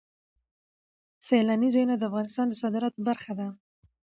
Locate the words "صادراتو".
2.61-2.99